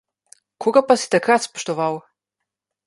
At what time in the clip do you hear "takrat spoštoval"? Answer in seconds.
1.13-1.93